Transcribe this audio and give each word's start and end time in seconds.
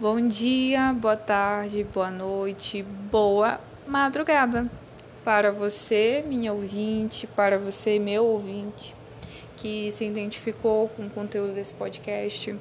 Bom 0.00 0.26
dia, 0.26 0.94
boa 0.94 1.14
tarde, 1.14 1.84
boa 1.84 2.10
noite, 2.10 2.82
boa 2.82 3.60
madrugada 3.86 4.66
para 5.22 5.52
você, 5.52 6.24
minha 6.26 6.54
ouvinte, 6.54 7.26
para 7.26 7.58
você, 7.58 7.98
meu 7.98 8.24
ouvinte, 8.24 8.94
que 9.58 9.92
se 9.92 10.06
identificou 10.06 10.88
com 10.88 11.04
o 11.04 11.10
conteúdo 11.10 11.52
desse 11.52 11.74
podcast. 11.74 12.56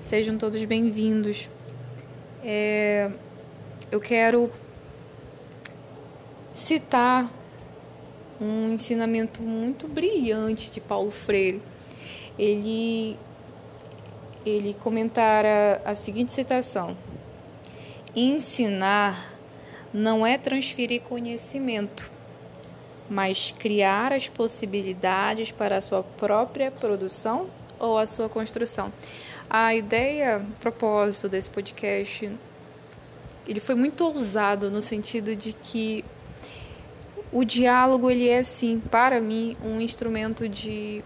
Sejam 0.00 0.36
todos 0.36 0.64
bem-vindos. 0.64 1.48
É, 2.42 3.08
eu 3.92 4.00
quero 4.00 4.50
citar 6.56 7.32
um 8.40 8.74
ensinamento 8.74 9.40
muito 9.42 9.86
brilhante 9.86 10.72
de 10.72 10.80
Paulo 10.80 11.12
Freire. 11.12 11.62
Ele 12.36 13.16
ele 14.44 14.74
comentara 14.74 15.80
a 15.84 15.94
seguinte 15.94 16.32
citação: 16.32 16.96
Ensinar 18.14 19.32
não 19.92 20.26
é 20.26 20.38
transferir 20.38 21.02
conhecimento, 21.02 22.10
mas 23.08 23.52
criar 23.58 24.12
as 24.12 24.28
possibilidades 24.28 25.50
para 25.50 25.76
a 25.76 25.80
sua 25.80 26.02
própria 26.02 26.70
produção 26.70 27.48
ou 27.78 27.98
a 27.98 28.06
sua 28.06 28.28
construção. 28.28 28.92
A 29.50 29.74
ideia, 29.74 30.38
o 30.38 30.60
propósito 30.60 31.28
desse 31.28 31.50
podcast, 31.50 32.32
ele 33.46 33.60
foi 33.60 33.74
muito 33.74 34.04
ousado 34.04 34.70
no 34.70 34.80
sentido 34.80 35.36
de 35.36 35.52
que 35.52 36.04
o 37.32 37.44
diálogo 37.44 38.10
ele 38.10 38.28
é 38.28 38.42
sim, 38.42 38.80
para 38.90 39.20
mim, 39.20 39.56
um 39.64 39.80
instrumento 39.80 40.48
de 40.48 41.02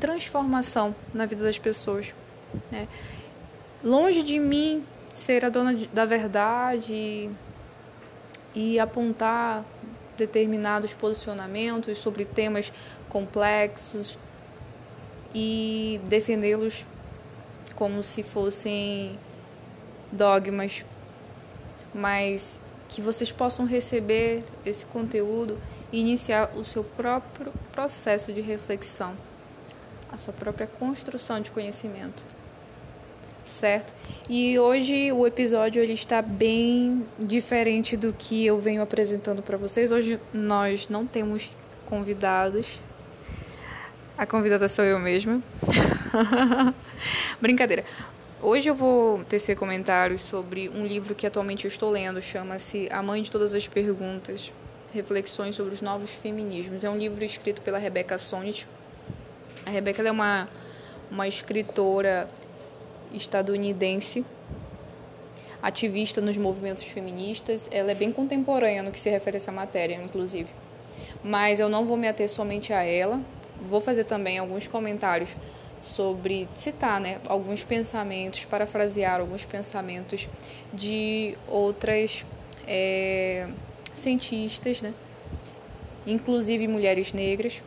transformação 0.00 0.94
na 1.12 1.26
vida 1.26 1.42
das 1.44 1.58
pessoas. 1.58 2.14
Né? 2.70 2.88
Longe 3.82 4.22
de 4.22 4.38
mim 4.38 4.84
ser 5.14 5.44
a 5.44 5.48
dona 5.48 5.74
da 5.92 6.04
verdade 6.04 7.30
e 8.54 8.78
apontar 8.78 9.64
determinados 10.16 10.94
posicionamentos 10.94 11.98
sobre 11.98 12.24
temas 12.24 12.72
complexos 13.08 14.18
e 15.34 16.00
defendê-los 16.04 16.84
como 17.74 18.02
se 18.02 18.22
fossem 18.22 19.18
dogmas, 20.10 20.84
mas 21.94 22.58
que 22.88 23.00
vocês 23.00 23.32
possam 23.32 23.66
receber 23.66 24.42
esse 24.64 24.86
conteúdo 24.86 25.58
e 25.92 26.00
iniciar 26.00 26.50
o 26.56 26.64
seu 26.64 26.82
próprio 26.82 27.52
processo 27.72 28.32
de 28.32 28.40
reflexão, 28.40 29.14
a 30.10 30.16
sua 30.16 30.32
própria 30.32 30.66
construção 30.66 31.40
de 31.40 31.50
conhecimento 31.50 32.35
certo? 33.48 33.94
E 34.28 34.58
hoje 34.58 35.12
o 35.12 35.26
episódio 35.26 35.82
ele 35.82 35.92
está 35.92 36.20
bem 36.20 37.06
diferente 37.18 37.96
do 37.96 38.12
que 38.12 38.44
eu 38.44 38.58
venho 38.58 38.82
apresentando 38.82 39.42
para 39.42 39.56
vocês. 39.56 39.92
Hoje 39.92 40.20
nós 40.32 40.88
não 40.88 41.06
temos 41.06 41.50
convidados. 41.86 42.80
A 44.18 44.26
convidada 44.26 44.68
sou 44.68 44.84
eu 44.84 44.98
mesma. 44.98 45.42
Brincadeira. 47.40 47.84
Hoje 48.42 48.68
eu 48.68 48.74
vou 48.74 49.24
tecer 49.24 49.56
comentários 49.56 50.20
sobre 50.20 50.68
um 50.68 50.84
livro 50.84 51.14
que 51.14 51.26
atualmente 51.26 51.64
eu 51.64 51.68
estou 51.68 51.90
lendo, 51.90 52.20
chama-se 52.20 52.88
A 52.92 53.02
Mãe 53.02 53.22
de 53.22 53.30
Todas 53.30 53.54
as 53.54 53.66
Perguntas, 53.66 54.52
Reflexões 54.92 55.56
sobre 55.56 55.72
os 55.72 55.80
Novos 55.80 56.14
Feminismos. 56.14 56.84
É 56.84 56.90
um 56.90 56.98
livro 56.98 57.24
escrito 57.24 57.62
pela 57.62 57.78
Rebecca 57.78 58.18
Sonnet. 58.18 58.68
A 59.64 59.70
Rebecca 59.70 60.02
é 60.02 60.10
uma, 60.10 60.48
uma 61.10 61.26
escritora 61.26 62.28
estadunidense, 63.12 64.24
ativista 65.62 66.20
nos 66.20 66.36
movimentos 66.36 66.84
feministas. 66.84 67.68
Ela 67.72 67.92
é 67.92 67.94
bem 67.94 68.12
contemporânea 68.12 68.82
no 68.82 68.92
que 68.92 69.00
se 69.00 69.10
refere 69.10 69.36
a 69.36 69.38
essa 69.38 69.52
matéria, 69.52 70.00
inclusive. 70.02 70.48
Mas 71.22 71.58
eu 71.58 71.68
não 71.68 71.84
vou 71.84 71.96
me 71.96 72.08
ater 72.08 72.28
somente 72.28 72.72
a 72.72 72.82
ela. 72.82 73.20
Vou 73.60 73.80
fazer 73.80 74.04
também 74.04 74.38
alguns 74.38 74.66
comentários 74.66 75.30
sobre 75.80 76.48
citar 76.54 77.00
né, 77.00 77.20
alguns 77.28 77.62
pensamentos, 77.62 78.44
parafrasear 78.44 79.20
alguns 79.20 79.44
pensamentos 79.44 80.28
de 80.72 81.36
outras 81.48 82.24
é, 82.66 83.48
cientistas, 83.92 84.82
né, 84.82 84.92
inclusive 86.06 86.66
mulheres 86.68 87.12
negras. 87.12 87.62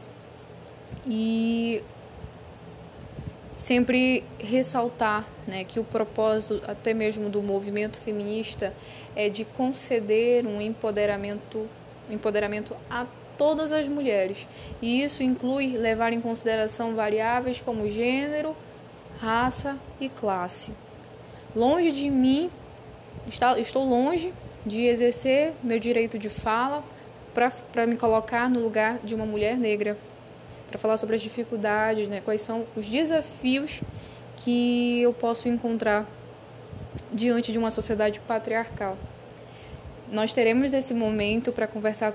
E 1.05 1.83
sempre 3.59 4.23
ressaltar 4.39 5.27
né, 5.45 5.65
que 5.65 5.81
o 5.81 5.83
propósito 5.83 6.61
até 6.65 6.93
mesmo 6.93 7.29
do 7.29 7.43
movimento 7.43 7.97
feminista 7.97 8.73
é 9.13 9.27
de 9.27 9.43
conceder 9.43 10.47
um 10.47 10.61
empoderamento, 10.61 11.67
empoderamento 12.09 12.73
a 12.89 13.05
todas 13.37 13.73
as 13.73 13.85
mulheres. 13.85 14.47
E 14.81 15.03
isso 15.03 15.21
inclui 15.21 15.75
levar 15.75 16.13
em 16.13 16.21
consideração 16.21 16.95
variáveis 16.95 17.59
como 17.59 17.89
gênero, 17.89 18.55
raça 19.19 19.77
e 19.99 20.07
classe. 20.07 20.71
Longe 21.53 21.91
de 21.91 22.09
mim, 22.09 22.49
estou 23.27 23.83
longe 23.83 24.33
de 24.65 24.85
exercer 24.85 25.51
meu 25.61 25.79
direito 25.79 26.17
de 26.17 26.29
fala 26.29 26.81
para 27.73 27.85
me 27.85 27.97
colocar 27.97 28.49
no 28.49 28.61
lugar 28.61 28.99
de 29.03 29.13
uma 29.13 29.25
mulher 29.25 29.57
negra 29.57 29.97
para 30.69 30.77
falar 30.77 30.97
sobre 30.97 31.15
as 31.15 31.21
dificuldades, 31.21 32.07
né? 32.07 32.21
quais 32.23 32.41
são 32.41 32.65
os 32.75 32.87
desafios 32.87 33.81
que 34.37 35.01
eu 35.01 35.13
posso 35.13 35.49
encontrar 35.49 36.07
diante 37.11 37.51
de 37.51 37.57
uma 37.57 37.71
sociedade 37.71 38.19
patriarcal. 38.21 38.97
Nós 40.11 40.33
teremos 40.33 40.73
esse 40.73 40.93
momento 40.93 41.51
para 41.51 41.67
conversar 41.67 42.13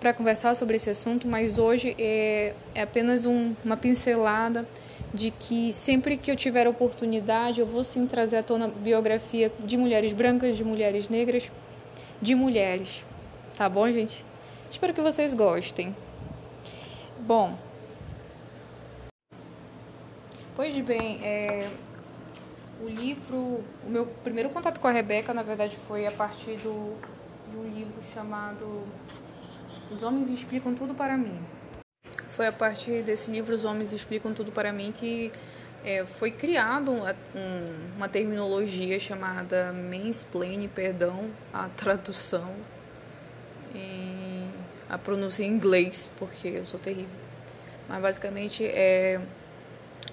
para 0.00 0.12
conversar 0.12 0.56
sobre 0.56 0.74
esse 0.74 0.90
assunto, 0.90 1.28
mas 1.28 1.58
hoje 1.58 1.94
é, 1.96 2.54
é 2.74 2.82
apenas 2.82 3.24
um, 3.24 3.54
uma 3.64 3.76
pincelada 3.76 4.66
de 5.14 5.30
que 5.30 5.72
sempre 5.72 6.16
que 6.16 6.28
eu 6.28 6.34
tiver 6.34 6.66
oportunidade, 6.66 7.60
eu 7.60 7.66
vou 7.66 7.84
sim 7.84 8.04
trazer 8.04 8.38
à 8.38 8.42
tona 8.42 8.66
biografia 8.66 9.52
de 9.64 9.76
mulheres 9.76 10.12
brancas, 10.12 10.56
de 10.56 10.64
mulheres 10.64 11.08
negras, 11.08 11.52
de 12.20 12.34
mulheres. 12.34 13.04
Tá 13.56 13.68
bom, 13.68 13.88
gente? 13.92 14.24
Espero 14.68 14.92
que 14.92 15.00
vocês 15.00 15.32
gostem. 15.32 15.94
Bom, 17.24 17.56
pois 20.56 20.76
bem, 20.80 21.24
é, 21.24 21.70
o 22.80 22.88
livro, 22.88 23.62
o 23.86 23.88
meu 23.88 24.06
primeiro 24.06 24.50
contato 24.50 24.80
com 24.80 24.88
a 24.88 24.90
Rebeca, 24.90 25.32
na 25.32 25.44
verdade, 25.44 25.76
foi 25.86 26.04
a 26.04 26.10
partir 26.10 26.56
do, 26.56 26.96
de 27.48 27.56
um 27.56 27.62
livro 27.62 28.02
chamado 28.02 28.88
Os 29.88 30.02
Homens 30.02 30.30
Explicam 30.30 30.74
Tudo 30.74 30.94
para 30.94 31.16
Mim. 31.16 31.40
Foi 32.28 32.48
a 32.48 32.52
partir 32.52 33.04
desse 33.04 33.30
livro 33.30 33.54
Os 33.54 33.64
Homens 33.64 33.92
Explicam 33.92 34.34
Tudo 34.34 34.50
para 34.50 34.72
Mim 34.72 34.90
que 34.90 35.30
é, 35.84 36.04
foi 36.04 36.32
criado 36.32 36.90
um, 36.90 37.96
uma 37.96 38.08
terminologia 38.08 38.98
chamada 38.98 39.72
mansplaining, 39.72 40.66
perdão, 40.66 41.30
a 41.52 41.68
tradução 41.68 42.52
a 44.92 44.98
pronúncia 44.98 45.42
em 45.42 45.46
inglês, 45.46 46.10
porque 46.18 46.48
eu 46.48 46.66
sou 46.66 46.78
terrível. 46.78 47.08
Mas 47.88 48.02
basicamente 48.02 48.62
é, 48.62 49.18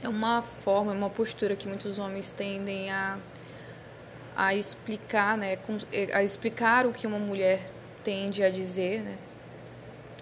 é 0.02 0.08
uma 0.08 0.42
forma, 0.42 0.94
é 0.94 0.96
uma 0.96 1.10
postura 1.10 1.54
que 1.54 1.68
muitos 1.68 2.00
homens 2.00 2.32
tendem 2.32 2.90
a, 2.90 3.18
a 4.38 4.56
explicar, 4.56 5.38
né, 5.38 5.58
é, 5.92 6.16
a 6.16 6.24
explicar 6.24 6.88
o 6.88 6.94
que 6.94 7.06
uma 7.06 7.20
mulher 7.20 7.60
tende 8.06 8.42
a 8.42 8.50
dizer, 8.50 9.02
né, 9.02 9.18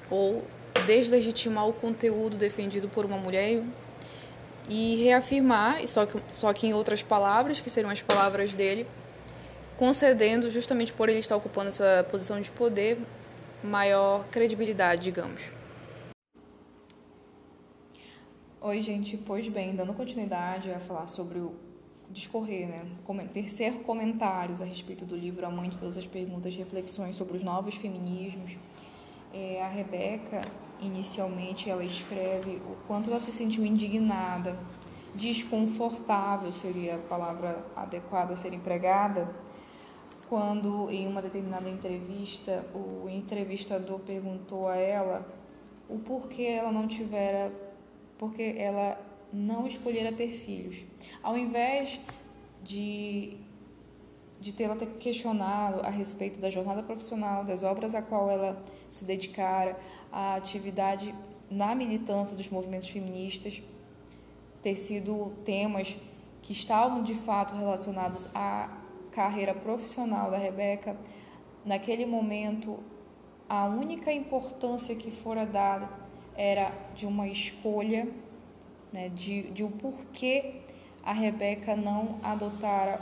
ou 0.10 0.44
deslegitimar 0.88 1.68
o 1.68 1.74
conteúdo 1.74 2.36
defendido 2.36 2.90
por 2.90 3.06
uma 3.06 3.18
mulher 3.18 3.62
e 4.68 4.96
reafirmar, 5.04 5.88
só 5.88 6.08
que, 6.08 6.20
só 6.32 6.52
que 6.52 6.66
em 6.66 6.74
outras 6.74 7.04
palavras, 7.04 7.62
que 7.62 7.70
seriam 7.70 7.92
as 7.92 8.02
palavras 8.02 8.56
dele, 8.56 8.88
concedendo, 9.78 10.50
justamente 10.50 10.92
por 10.92 11.10
ele 11.10 11.20
estar 11.20 11.36
ocupando 11.36 11.70
essa 11.70 12.04
posição 12.10 12.42
de 12.42 12.50
poder, 12.50 12.98
maior 13.64 14.28
credibilidade, 14.30 15.04
digamos. 15.04 15.42
Oi, 18.62 18.80
gente. 18.80 19.18
Pois 19.18 19.48
bem, 19.48 19.76
dando 19.76 19.94
continuidade 19.94 20.72
a 20.72 20.80
falar 20.80 21.08
sobre 21.08 21.40
o 21.40 21.56
discorrer, 22.10 22.68
né? 22.68 22.86
Tecer 23.34 23.82
comentários 23.82 24.62
a 24.62 24.66
respeito 24.66 25.06
do 25.06 25.16
livro 25.16 25.46
A 25.46 25.50
Mãe 25.50 25.70
de 25.70 25.78
Todas 25.78 25.98
as 25.98 26.08
Perguntas, 26.08 26.56
reflexões 26.56 27.16
sobre 27.16 27.38
os 27.38 27.44
novos 27.44 27.76
feminismos. 27.76 28.58
É, 29.34 29.62
a 29.64 29.68
Rebeca, 29.68 30.42
inicialmente, 30.82 31.70
ela 31.70 31.84
escreve 31.84 32.62
o 32.66 32.78
quanto 32.88 33.10
ela 33.10 33.20
se 33.20 33.32
sentiu 33.32 33.66
indignada, 33.66 34.58
desconfortável 35.14 36.52
seria 36.52 36.96
a 36.96 37.00
palavra 37.00 37.66
adequada 37.76 38.34
a 38.34 38.36
ser 38.36 38.54
empregada, 38.54 39.30
quando 40.30 40.90
em 40.90 41.08
uma 41.08 41.22
determinada 41.22 41.70
entrevista 41.70 42.66
o 42.74 43.10
entrevistador 43.10 44.00
perguntou 44.00 44.68
a 44.68 44.76
ela 44.76 45.28
o 45.90 46.00
porquê 46.00 46.44
ela 46.44 46.72
não 46.72 46.88
tivera, 46.88 47.52
porque 48.18 48.56
ela 48.58 49.00
não 49.32 49.66
escolhera 49.66 50.12
ter 50.12 50.30
filhos. 50.30 50.84
Ao 51.24 51.38
invés 51.38 52.00
de 52.64 53.38
de 54.40 54.54
tê-la 54.54 54.76
questionado 54.76 55.82
a 55.82 55.90
respeito 55.90 56.40
da 56.40 56.50
jornada 56.50 56.84
profissional, 56.84 57.44
das 57.44 57.64
obras 57.64 57.96
a 57.96 58.02
qual 58.02 58.30
ela 58.30 58.64
se 58.90 59.04
dedicara, 59.04 59.76
a 60.12 60.36
atividade 60.36 61.14
na 61.50 61.74
militância 61.74 62.38
dos 62.38 62.48
movimentos 62.50 62.90
feministas, 62.90 63.62
ter 64.62 64.76
sido 64.76 65.32
temas 65.44 65.98
que 66.42 66.52
estavam 66.52 67.02
de 67.02 67.16
fato 67.16 67.56
relacionados 67.56 68.30
à 68.34 68.77
carreira 69.18 69.56
profissional 69.56 70.30
da 70.30 70.38
Rebeca. 70.38 70.96
Naquele 71.66 72.06
momento, 72.06 72.78
a 73.50 73.66
única 73.66 74.14
importância 74.14 74.96
que 74.96 75.10
fora 75.10 75.44
dada 75.44 75.90
era 76.36 76.72
de 76.94 77.08
uma 77.08 77.28
escolha, 77.28 78.08
né, 78.94 79.10
de, 79.10 79.50
de 79.50 79.64
o 79.64 79.72
porquê 79.72 80.62
a 81.04 81.14
Rebeca 81.14 81.76
não 81.76 82.20
adotara 82.22 83.02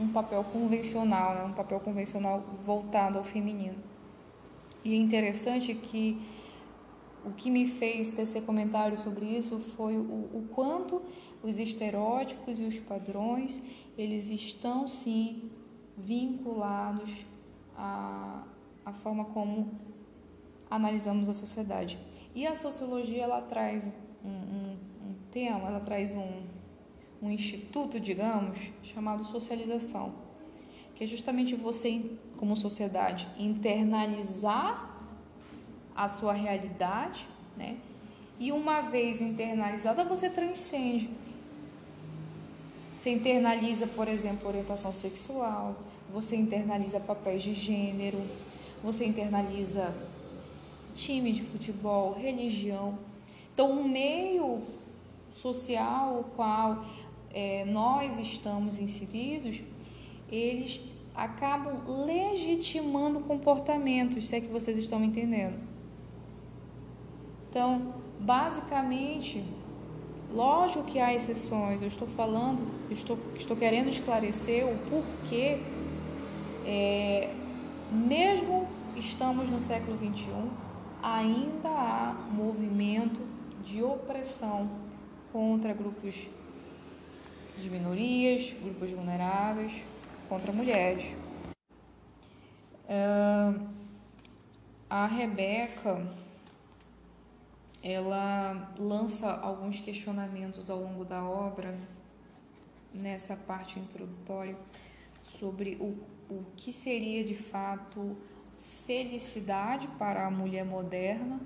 um 0.00 0.08
papel 0.08 0.42
convencional, 0.52 1.36
né, 1.36 1.44
um 1.44 1.52
papel 1.52 1.78
convencional 1.78 2.42
voltado 2.64 3.16
ao 3.16 3.22
feminino. 3.22 3.78
E 4.84 4.94
é 4.94 4.96
interessante 4.96 5.72
que 5.74 6.20
o 7.24 7.30
que 7.30 7.52
me 7.52 7.66
fez 7.66 8.10
tecer 8.10 8.42
comentário 8.42 8.98
sobre 8.98 9.26
isso 9.26 9.60
foi 9.60 9.96
o, 9.96 10.28
o 10.32 10.48
quanto 10.52 11.00
os 11.40 11.60
estereótipos 11.60 12.58
e 12.58 12.64
os 12.64 12.78
padrões 12.80 13.62
eles 13.96 14.30
estão 14.30 14.86
sim 14.86 15.50
vinculados 15.96 17.24
à, 17.76 18.44
à 18.84 18.92
forma 18.92 19.24
como 19.26 19.70
analisamos 20.70 21.28
a 21.28 21.32
sociedade. 21.32 21.98
E 22.34 22.46
a 22.46 22.54
sociologia 22.54 23.22
ela 23.22 23.40
traz 23.40 23.90
um, 24.24 24.28
um, 24.28 24.76
um 25.08 25.14
tema, 25.30 25.68
ela 25.68 25.80
traz 25.80 26.14
um, 26.14 26.42
um 27.22 27.30
instituto, 27.30 27.98
digamos, 27.98 28.58
chamado 28.82 29.24
socialização, 29.24 30.14
que 30.94 31.04
é 31.04 31.06
justamente 31.06 31.54
você, 31.54 32.04
como 32.36 32.56
sociedade, 32.56 33.28
internalizar 33.38 34.94
a 35.94 36.08
sua 36.08 36.34
realidade, 36.34 37.26
né? 37.56 37.78
E 38.38 38.52
uma 38.52 38.82
vez 38.82 39.22
internalizada, 39.22 40.04
você 40.04 40.28
transcende. 40.28 41.08
Você 42.96 43.10
internaliza, 43.10 43.86
por 43.86 44.08
exemplo, 44.08 44.48
orientação 44.48 44.90
sexual, 44.92 45.76
você 46.10 46.34
internaliza 46.34 46.98
papéis 46.98 47.42
de 47.42 47.52
gênero, 47.52 48.18
você 48.82 49.04
internaliza 49.04 49.94
time 50.94 51.30
de 51.30 51.42
futebol, 51.42 52.14
religião. 52.14 52.98
Então, 53.52 53.70
o 53.70 53.86
meio 53.86 54.62
social 55.30 56.20
o 56.20 56.24
qual 56.34 56.86
é, 57.30 57.66
nós 57.66 58.18
estamos 58.18 58.78
inseridos, 58.78 59.60
eles 60.32 60.80
acabam 61.14 61.82
legitimando 61.86 63.20
comportamentos, 63.20 64.26
se 64.26 64.36
é 64.36 64.40
que 64.40 64.48
vocês 64.48 64.78
estão 64.78 64.98
me 64.98 65.06
entendendo. 65.06 65.58
Então, 67.50 67.94
basicamente, 68.18 69.44
lógico 70.32 70.84
que 70.84 70.98
há 70.98 71.14
exceções, 71.14 71.82
eu 71.82 71.88
estou 71.88 72.08
falando, 72.08 72.62
estou, 72.90 73.18
estou 73.36 73.56
querendo 73.56 73.88
esclarecer 73.88 74.66
o 74.66 74.76
porquê, 74.90 75.60
é, 76.64 77.32
mesmo 77.90 78.68
estamos 78.96 79.48
no 79.48 79.60
século 79.60 79.96
XXI, 79.98 80.30
ainda 81.02 81.68
há 81.68 82.14
movimento 82.30 83.20
de 83.64 83.82
opressão 83.82 84.68
contra 85.32 85.72
grupos 85.72 86.26
de 87.58 87.70
minorias, 87.70 88.52
grupos 88.62 88.90
vulneráveis, 88.90 89.72
contra 90.28 90.52
mulheres. 90.52 91.04
Uh, 92.88 93.66
a 94.88 95.06
Rebeca 95.06 96.06
ela 97.82 98.72
lança 98.78 99.30
alguns 99.30 99.78
questionamentos 99.80 100.68
ao 100.70 100.80
longo 100.80 101.04
da 101.04 101.22
obra, 101.22 101.78
nessa 102.92 103.36
parte 103.36 103.78
introdutória, 103.78 104.56
sobre 105.38 105.76
o, 105.80 105.96
o 106.28 106.44
que 106.56 106.72
seria 106.72 107.24
de 107.24 107.34
fato 107.34 108.16
felicidade 108.86 109.86
para 109.98 110.26
a 110.26 110.30
mulher 110.30 110.64
moderna, 110.64 111.40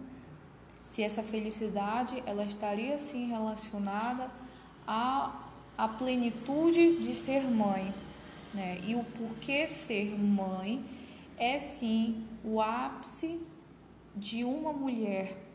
se 0.82 1.02
essa 1.02 1.22
felicidade 1.22 2.22
ela 2.26 2.44
estaria 2.44 2.98
sim 2.98 3.26
relacionada 3.26 4.30
à, 4.86 5.46
à 5.76 5.88
plenitude 5.88 6.96
de 6.96 7.14
ser 7.14 7.44
mãe, 7.44 7.94
né? 8.52 8.80
E 8.82 8.94
o 8.96 9.04
porquê 9.04 9.68
ser 9.68 10.18
mãe 10.18 10.84
é 11.36 11.58
sim 11.58 12.26
o 12.44 12.60
ápice 12.60 13.40
de 14.16 14.42
uma 14.42 14.72
mulher? 14.72 15.49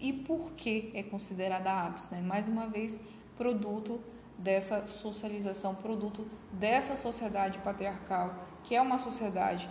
E 0.00 0.12
por 0.12 0.52
que 0.52 0.90
é 0.94 1.02
considerada 1.02 1.72
ápice. 1.72 2.14
Né? 2.14 2.20
Mais 2.20 2.46
uma 2.46 2.66
vez, 2.66 2.98
produto 3.36 4.00
dessa 4.38 4.86
socialização, 4.86 5.74
produto 5.74 6.26
dessa 6.52 6.96
sociedade 6.96 7.58
patriarcal, 7.60 8.46
que 8.64 8.74
é 8.74 8.80
uma 8.80 8.98
sociedade 8.98 9.68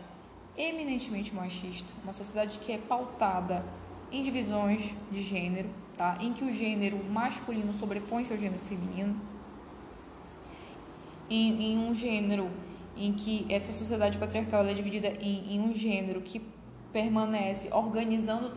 eminentemente 0.57 1.33
machista, 1.33 1.91
uma 2.03 2.13
sociedade 2.13 2.59
que 2.59 2.71
é 2.71 2.77
pautada 2.77 3.65
em 4.11 4.21
divisões 4.21 4.93
de 5.11 5.21
gênero, 5.21 5.69
tá? 5.97 6.17
em 6.21 6.33
que 6.33 6.43
o 6.43 6.51
gênero 6.51 7.03
masculino 7.03 7.73
sobrepõe-se 7.73 8.31
ao 8.31 8.39
gênero 8.39 8.61
feminino, 8.61 9.19
em, 11.29 11.73
em, 11.73 11.77
um 11.77 11.93
gênero 11.93 12.51
em 12.95 13.11
que 13.13 13.45
essa 13.49 13.71
sociedade 13.71 14.17
patriarcal 14.17 14.63
é 14.65 14.73
dividida 14.73 15.07
em, 15.07 15.55
em 15.55 15.59
um 15.59 15.73
gênero 15.73 16.21
que 16.21 16.41
permanece 16.93 17.67
organizando 17.73 18.51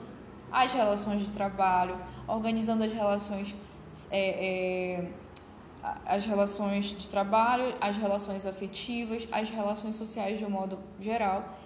as 0.50 0.72
relações 0.72 1.22
de 1.22 1.30
trabalho, 1.30 1.98
organizando 2.26 2.84
as 2.84 2.92
relações, 2.92 3.54
é, 4.10 4.46
é, 4.46 5.08
as 6.06 6.24
relações 6.24 6.86
de 6.86 7.08
trabalho, 7.08 7.74
as 7.80 7.96
relações 7.96 8.46
afetivas, 8.46 9.28
as 9.30 9.50
relações 9.50 9.94
sociais 9.96 10.38
de 10.38 10.44
um 10.44 10.50
modo 10.50 10.78
geral. 11.00 11.58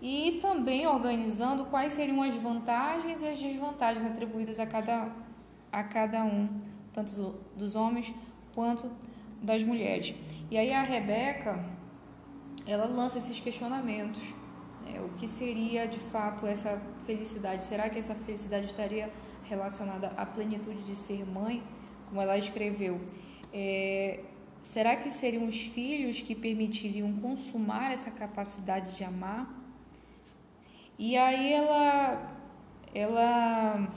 E 0.00 0.38
também 0.40 0.86
organizando 0.86 1.66
quais 1.66 1.92
seriam 1.92 2.22
as 2.22 2.34
vantagens 2.34 3.22
e 3.22 3.28
as 3.28 3.38
desvantagens 3.38 4.04
atribuídas 4.04 4.58
a 4.58 4.66
cada, 4.66 5.08
a 5.70 5.84
cada 5.84 6.24
um, 6.24 6.48
tanto 6.92 7.14
do, 7.14 7.40
dos 7.56 7.76
homens 7.76 8.12
quanto 8.54 8.90
das 9.40 9.62
mulheres. 9.62 10.14
E 10.50 10.58
aí 10.58 10.72
a 10.72 10.82
Rebeca, 10.82 11.64
ela 12.66 12.86
lança 12.86 13.18
esses 13.18 13.38
questionamentos 13.38 14.20
é, 14.86 15.00
o 15.00 15.08
que 15.10 15.28
seria 15.28 15.86
de 15.86 15.98
fato 15.98 16.46
essa 16.46 16.80
felicidade? 17.06 17.62
Será 17.62 17.88
que 17.88 17.98
essa 17.98 18.14
felicidade 18.14 18.66
estaria 18.66 19.10
relacionada 19.44 20.08
à 20.16 20.24
plenitude 20.24 20.82
de 20.82 20.96
ser 20.96 21.24
mãe, 21.26 21.62
como 22.08 22.20
ela 22.20 22.36
escreveu? 22.38 23.00
É, 23.52 24.20
será 24.62 24.96
que 24.96 25.10
seriam 25.10 25.46
os 25.46 25.56
filhos 25.56 26.20
que 26.20 26.34
permitiriam 26.34 27.12
consumar 27.14 27.92
essa 27.92 28.10
capacidade 28.10 28.96
de 28.96 29.04
amar? 29.04 29.48
E 30.98 31.16
aí 31.16 31.52
ela, 31.52 32.32
ela, 32.94 33.88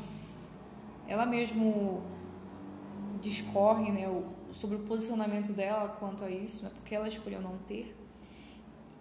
ela 1.08 1.26
mesmo 1.26 2.04
discorre, 3.22 3.92
né, 3.92 4.06
sobre 4.52 4.78
o 4.78 4.80
posicionamento 4.80 5.52
dela 5.52 5.96
quanto 6.00 6.24
a 6.24 6.30
isso, 6.30 6.64
né, 6.64 6.72
porque 6.74 6.96
ela 6.96 7.08
escolheu 7.08 7.42
não 7.42 7.58
ter 7.68 7.96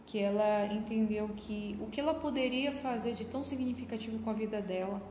que 0.07 0.19
ela 0.19 0.67
entendeu 0.67 1.29
que 1.37 1.77
o 1.81 1.87
que 1.87 2.01
ela 2.01 2.15
poderia 2.15 2.73
fazer 2.73 3.15
de 3.15 3.25
tão 3.25 3.45
significativo 3.45 4.19
com 4.19 4.31
a 4.31 4.33
vida 4.33 4.61
dela, 4.61 5.03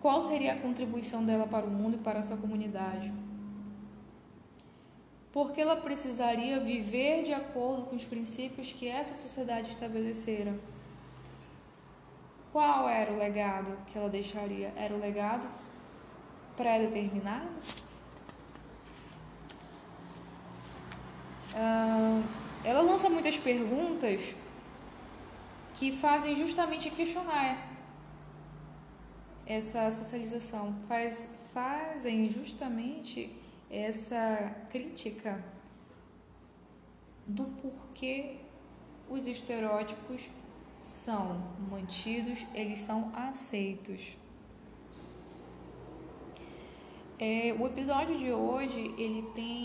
qual 0.00 0.22
seria 0.22 0.52
a 0.52 0.56
contribuição 0.56 1.24
dela 1.24 1.46
para 1.46 1.66
o 1.66 1.70
mundo 1.70 1.94
e 1.96 1.98
para 1.98 2.18
a 2.18 2.22
sua 2.22 2.36
comunidade. 2.36 3.12
Porque 5.32 5.60
ela 5.60 5.76
precisaria 5.76 6.60
viver 6.60 7.24
de 7.24 7.32
acordo 7.32 7.86
com 7.86 7.96
os 7.96 8.04
princípios 8.04 8.72
que 8.72 8.86
essa 8.86 9.14
sociedade 9.14 9.70
estabelecera. 9.70 10.54
Qual 12.52 12.88
era 12.88 13.10
o 13.10 13.18
legado 13.18 13.76
que 13.86 13.98
ela 13.98 14.08
deixaria? 14.08 14.72
Era 14.76 14.94
o 14.94 15.00
legado 15.00 15.48
pré-determinado? 16.56 17.48
Uh, 21.54 22.43
ela 22.64 22.80
lança 22.80 23.10
muitas 23.10 23.36
perguntas 23.36 24.20
que 25.74 25.92
fazem 25.92 26.34
justamente 26.34 26.90
questionar 26.90 27.74
essa 29.46 29.90
socialização, 29.90 30.74
faz, 30.88 31.28
fazem 31.52 32.28
justamente 32.30 33.30
essa 33.70 34.54
crítica 34.70 35.44
do 37.26 37.44
porquê 37.44 38.36
os 39.08 39.26
estereótipos 39.26 40.22
são 40.80 41.42
mantidos, 41.70 42.46
eles 42.54 42.80
são 42.80 43.10
aceitos. 43.14 44.16
É, 47.18 47.54
o 47.58 47.66
episódio 47.66 48.18
de 48.18 48.30
hoje 48.32 48.94
ele 48.98 49.22
tem 49.34 49.63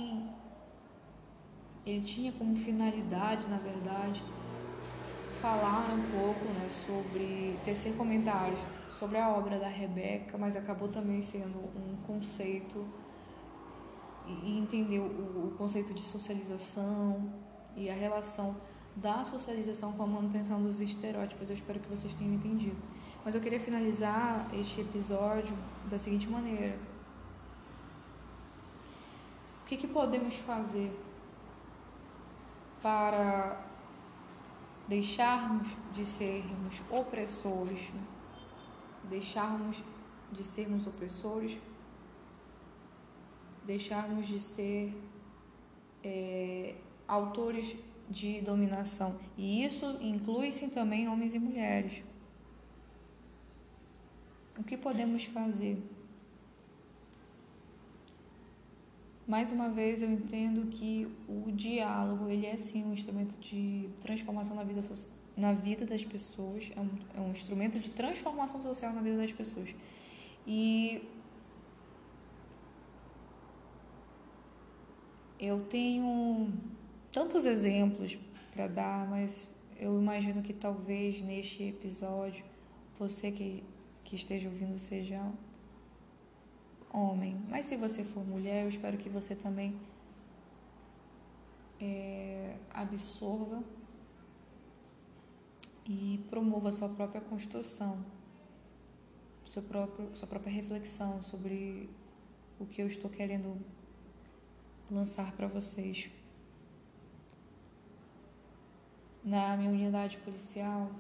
ele 1.85 2.01
tinha 2.01 2.31
como 2.31 2.55
finalidade, 2.55 3.47
na 3.47 3.57
verdade, 3.57 4.23
falar 5.41 5.93
um 5.93 6.01
pouco 6.11 6.45
né, 6.45 6.67
sobre 6.85 7.57
tecer 7.63 7.95
comentários 7.95 8.59
sobre 8.99 9.17
a 9.17 9.29
obra 9.29 9.57
da 9.59 9.67
Rebeca, 9.67 10.37
mas 10.37 10.55
acabou 10.55 10.87
também 10.87 11.21
sendo 11.21 11.57
um 11.57 11.95
conceito 12.05 12.85
e 14.27 14.57
entender 14.57 14.99
o, 14.99 15.53
conceito 15.57 15.93
de 15.93 16.01
socialização 16.01 17.31
e 17.75 17.89
a 17.89 17.93
relação 17.93 18.55
da 18.95 19.23
socialização 19.23 19.93
com 19.93 20.03
a 20.03 20.07
manutenção 20.07 20.61
dos 20.61 20.81
estereótipos. 20.81 21.49
Eu 21.49 21.55
espero 21.55 21.79
que 21.79 21.87
vocês 21.89 22.13
tenham 22.15 22.33
entendido. 22.33 22.75
Mas 23.23 23.35
eu 23.35 23.41
queria 23.41 23.59
finalizar 23.59 24.49
este 24.53 24.81
episódio 24.81 25.57
da 25.89 25.97
seguinte 25.97 26.27
maneira: 26.27 26.77
o 29.63 29.65
que, 29.65 29.77
que 29.77 29.87
podemos 29.87 30.35
fazer 30.35 30.91
para 32.81 33.65
deixarmos 34.87 35.67
de 35.93 36.05
sermos 36.05 36.81
opressores, 36.89 37.91
deixarmos 39.03 39.81
de 40.31 40.43
sermos 40.43 40.87
opressores, 40.87 41.57
deixarmos 43.65 44.27
de 44.27 44.39
ser 44.39 44.93
é, 46.03 46.75
autores 47.07 47.75
de 48.09 48.41
dominação. 48.41 49.19
E 49.37 49.63
isso 49.63 49.97
inclui-se 50.01 50.67
também 50.69 51.07
homens 51.07 51.35
e 51.35 51.39
mulheres. 51.39 52.03
O 54.57 54.63
que 54.63 54.75
podemos 54.75 55.25
fazer? 55.25 55.77
Mais 59.29 59.51
uma 59.51 59.69
vez 59.69 60.01
eu 60.01 60.09
entendo 60.09 60.65
que 60.71 61.07
o 61.27 61.51
diálogo 61.51 62.27
ele 62.29 62.47
é 62.47 62.57
sim 62.57 62.83
um 62.83 62.91
instrumento 62.91 63.35
de 63.39 63.87
transformação 64.01 64.55
na 64.55 64.63
vida 64.63 64.81
na 65.37 65.53
vida 65.53 65.85
das 65.85 66.03
pessoas. 66.03 66.71
É 66.75 66.79
um, 66.79 66.89
é 67.15 67.21
um 67.21 67.29
instrumento 67.29 67.79
de 67.79 67.91
transformação 67.91 68.59
social 68.59 68.91
na 68.91 69.01
vida 69.01 69.17
das 69.17 69.31
pessoas. 69.31 69.69
E 70.47 71.07
eu 75.39 75.63
tenho 75.65 76.51
tantos 77.11 77.45
exemplos 77.45 78.17
para 78.51 78.65
dar 78.65 79.07
mas 79.07 79.47
eu 79.77 79.95
imagino 80.01 80.41
que 80.41 80.53
talvez 80.53 81.21
neste 81.21 81.65
episódio 81.65 82.43
você 82.97 83.31
que 83.31 83.63
que 84.03 84.15
esteja 84.15 84.49
ouvindo 84.49 84.75
seja 84.75 85.21
homem. 86.91 87.39
Mas 87.47 87.65
se 87.65 87.75
você 87.75 88.03
for 88.03 88.25
mulher, 88.25 88.63
eu 88.63 88.69
espero 88.69 88.97
que 88.97 89.09
você 89.09 89.35
também 89.35 89.79
é, 91.79 92.55
absorva 92.71 93.63
e 95.85 96.23
promova 96.29 96.71
sua 96.71 96.89
própria 96.89 97.21
construção, 97.21 98.03
seu 99.45 99.63
próprio, 99.63 100.15
sua 100.15 100.27
própria 100.27 100.51
reflexão 100.51 101.23
sobre 101.23 101.89
o 102.59 102.65
que 102.65 102.81
eu 102.81 102.87
estou 102.87 103.09
querendo 103.09 103.57
lançar 104.91 105.31
para 105.31 105.47
vocês. 105.47 106.11
Na 109.23 109.55
minha 109.57 109.69
unidade 109.69 110.17
policial, 110.19 110.91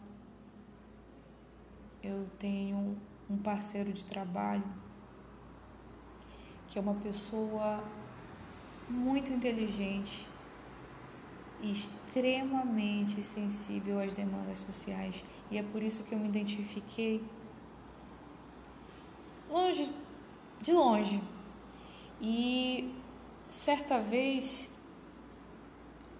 eu 2.01 2.27
tenho 2.39 2.97
um 3.29 3.37
parceiro 3.37 3.93
de 3.93 4.03
trabalho 4.05 4.63
que 6.69 6.77
é 6.77 6.81
uma 6.81 6.95
pessoa 6.95 7.83
muito 8.87 9.31
inteligente 9.31 10.27
e 11.61 11.71
extremamente 11.71 13.21
sensível 13.21 13.99
às 13.99 14.13
demandas 14.13 14.59
sociais. 14.59 15.23
E 15.51 15.57
é 15.57 15.63
por 15.63 15.81
isso 15.81 16.03
que 16.03 16.13
eu 16.13 16.19
me 16.19 16.27
identifiquei 16.27 17.23
longe, 19.49 19.89
de 20.61 20.71
longe. 20.71 21.21
E 22.21 22.93
certa 23.49 23.99
vez 23.99 24.69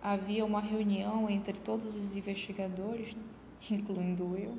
havia 0.02 0.46
uma 0.46 0.62
reunião 0.62 1.30
entre 1.30 1.54
todos 1.54 1.96
os 1.96 2.16
investigadores, 2.16 3.16
incluindo 3.70 4.36
eu, 4.38 4.58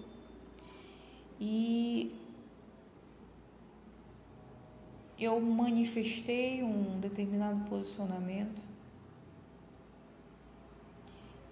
e 1.40 2.14
eu 5.20 5.38
manifestei 5.40 6.62
um 6.62 6.98
determinado 6.98 7.68
posicionamento 7.68 8.62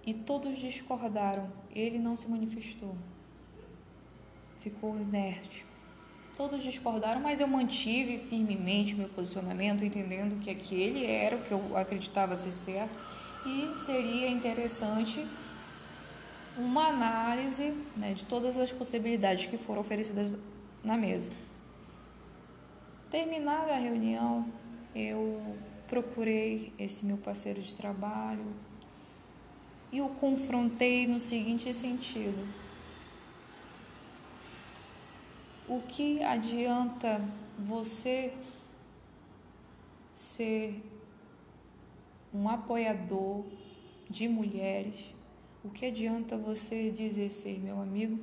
e 0.05 0.13
todos 0.13 0.57
discordaram. 0.57 1.51
Ele 1.71 1.99
não 1.99 2.15
se 2.15 2.27
manifestou, 2.27 2.95
ficou 4.59 4.95
inerte. 4.95 5.63
Todos 6.35 6.63
discordaram, 6.63 7.21
mas 7.21 7.39
eu 7.39 7.47
mantive 7.47 8.17
firmemente 8.17 8.95
meu 8.95 9.09
posicionamento, 9.09 9.83
entendendo 9.83 10.41
que 10.41 10.49
aquele 10.49 11.05
era 11.05 11.35
o 11.35 11.41
que 11.41 11.51
eu 11.51 11.77
acreditava 11.77 12.35
ser 12.35 12.51
certo 12.51 12.97
e 13.45 13.77
seria 13.77 14.29
interessante 14.29 15.23
uma 16.57 16.87
análise 16.87 17.73
né, 17.95 18.13
de 18.13 18.25
todas 18.25 18.57
as 18.57 18.71
possibilidades 18.71 19.45
que 19.45 19.57
foram 19.57 19.81
oferecidas 19.81 20.35
na 20.83 20.97
mesa. 20.97 21.31
Terminada 23.09 23.73
a 23.73 23.77
reunião, 23.77 24.45
eu 24.93 25.57
procurei 25.87 26.71
esse 26.77 27.03
meu 27.03 27.17
parceiro 27.17 27.59
de 27.59 27.73
trabalho 27.73 28.45
e 29.91 29.99
o 29.99 30.09
confrontei 30.09 31.07
no 31.07 31.19
seguinte 31.19 31.73
sentido: 31.73 32.47
O 35.67 35.81
que 35.81 36.23
adianta 36.23 37.19
você 37.57 38.31
ser 40.13 40.79
um 42.31 42.47
apoiador 42.47 43.43
de 44.07 44.27
mulheres? 44.27 45.11
O 45.63 45.71
que 45.71 45.87
adianta 45.87 46.37
você 46.37 46.91
dizer 46.91 47.31
ser 47.31 47.59
meu 47.59 47.81
amigo 47.81 48.19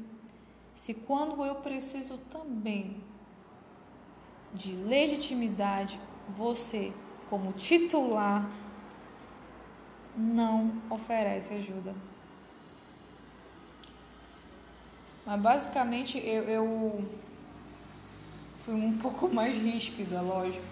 se 0.76 0.94
quando 0.94 1.44
eu 1.44 1.56
preciso 1.56 2.18
também 2.30 3.00
de 4.56 4.72
legitimidade, 4.72 6.00
você, 6.28 6.92
como 7.28 7.52
titular, 7.52 8.50
não 10.16 10.72
oferece 10.88 11.54
ajuda. 11.54 11.94
Mas 15.26 15.40
basicamente 15.40 16.18
eu, 16.18 16.44
eu 16.44 17.08
fui 18.64 18.74
um 18.74 18.96
pouco 18.98 19.28
mais 19.28 19.56
ríspida, 19.56 20.20
lógico. 20.20 20.64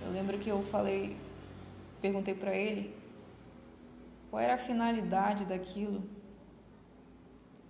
Eu 0.00 0.10
lembro 0.12 0.38
que 0.38 0.48
eu 0.48 0.62
falei, 0.62 1.16
perguntei 2.00 2.34
para 2.34 2.54
ele 2.54 2.94
qual 4.30 4.40
era 4.40 4.54
a 4.54 4.58
finalidade 4.58 5.44
daquilo, 5.44 6.02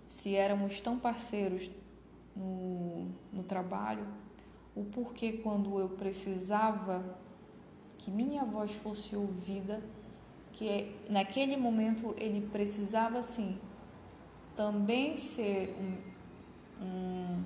se 0.07 0.35
éramos 0.35 0.79
tão 0.79 0.97
parceiros 0.97 1.69
no, 2.35 3.07
no 3.31 3.43
trabalho 3.43 4.05
o 4.75 4.83
porquê 4.85 5.33
quando 5.33 5.79
eu 5.79 5.89
precisava 5.89 7.03
que 7.97 8.11
minha 8.11 8.43
voz 8.43 8.73
fosse 8.75 9.15
ouvida, 9.15 9.81
que 10.51 10.93
naquele 11.09 11.55
momento 11.55 12.13
ele 12.17 12.47
precisava 12.51 13.21
sim 13.21 13.57
também 14.55 15.15
ser 15.15 15.75
um, 15.79 16.85
um, 16.85 17.43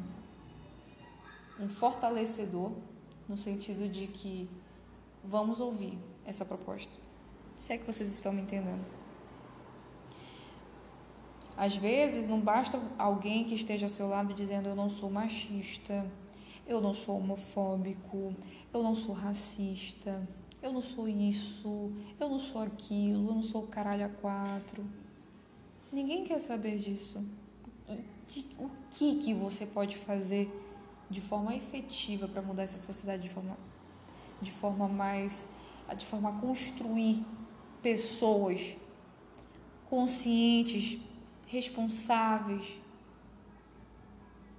um 1.64 1.70
fortalecedor 1.70 2.72
no 3.28 3.38
sentido 3.38 3.88
de 3.90 4.08
que 4.08 4.50
vamos 5.24 5.60
ouvir 5.60 5.98
essa 6.26 6.46
proposta. 6.46 6.98
Se 7.56 7.74
é 7.74 7.78
que 7.78 7.86
vocês 7.86 8.12
estão 8.12 8.32
me 8.32 8.42
entendendo. 8.42 8.86
Às 11.56 11.76
vezes 11.76 12.28
não 12.28 12.40
basta 12.40 12.80
alguém 13.00 13.44
que 13.44 13.56
esteja 13.56 13.88
ao 13.88 13.90
seu 13.90 14.08
lado 14.08 14.34
dizendo 14.34 14.70
eu 14.70 14.76
não 14.76 14.90
sou 14.90 15.10
machista, 15.10 16.06
eu 16.68 16.82
não 16.82 16.94
sou 16.94 17.18
homofóbico, 17.18 18.36
eu 18.74 18.84
não 18.84 18.94
sou 18.94 19.16
racista, 19.16 20.28
eu 20.62 20.74
não 20.74 20.82
sou 20.82 21.08
isso, 21.08 21.92
eu 22.20 22.30
não 22.30 22.40
sou 22.40 22.62
aquilo, 22.62 23.30
eu 23.30 23.36
não 23.36 23.44
sou 23.44 23.64
caralho 23.64 24.06
a 24.06 24.10
quatro. 24.10 24.86
Ninguém 25.92 26.26
quer 26.26 26.40
saber 26.40 26.78
disso. 26.78 27.24
O 28.60 28.70
que, 28.92 29.20
que 29.20 29.34
você 29.34 29.66
pode 29.66 29.96
fazer 29.96 30.52
de 31.10 31.22
forma 31.22 31.56
efetiva 31.56 32.28
para 32.28 32.42
mudar 32.42 32.64
essa 32.64 32.78
sociedade 32.78 33.24
de 33.24 33.30
forma, 33.30 33.58
de 34.42 34.52
forma 34.52 34.88
mais. 34.88 35.46
de 35.96 36.06
forma 36.06 36.30
a 36.30 36.34
construir 36.34 37.26
pessoas 37.82 38.76
conscientes, 39.90 41.00
responsáveis, 41.46 42.78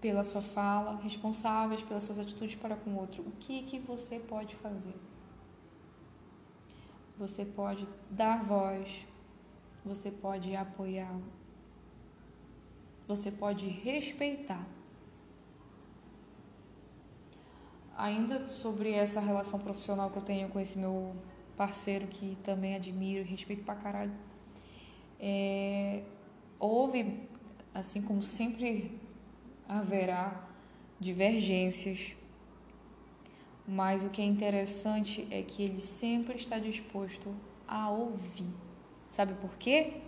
pela 0.00 0.24
sua 0.24 0.42
fala, 0.42 1.00
responsáveis 1.02 1.82
pelas 1.82 2.02
suas 2.02 2.18
atitudes 2.18 2.54
para 2.56 2.76
com 2.76 2.90
o 2.90 2.98
outro. 2.98 3.22
O 3.22 3.32
que 3.40 3.62
que 3.62 3.78
você 3.78 4.18
pode 4.18 4.54
fazer? 4.56 4.94
você 7.18 7.44
pode 7.44 7.86
dar 8.08 8.44
voz, 8.44 9.04
você 9.84 10.10
pode 10.10 10.54
apoiar, 10.54 11.18
você 13.08 13.30
pode 13.30 13.66
respeitar. 13.66 14.64
Ainda 17.96 18.44
sobre 18.44 18.92
essa 18.92 19.18
relação 19.18 19.58
profissional 19.58 20.10
que 20.10 20.18
eu 20.18 20.22
tenho 20.22 20.48
com 20.48 20.60
esse 20.60 20.78
meu 20.78 21.16
parceiro 21.56 22.06
que 22.06 22.38
também 22.44 22.76
admiro 22.76 23.24
e 23.26 23.28
respeito 23.28 23.64
pra 23.64 23.74
caralho, 23.74 24.12
é, 25.18 26.04
houve, 26.60 27.28
assim 27.74 28.00
como 28.00 28.22
sempre 28.22 28.96
haverá, 29.68 30.48
divergências, 30.98 32.16
mas 33.66 34.02
o 34.02 34.08
que 34.08 34.22
é 34.22 34.24
interessante 34.24 35.28
é 35.30 35.42
que 35.42 35.62
ele 35.62 35.80
sempre 35.80 36.36
está 36.36 36.58
disposto 36.58 37.34
a 37.66 37.90
ouvir. 37.90 38.50
Sabe 39.10 39.34
por 39.34 39.56
quê? 39.58 40.00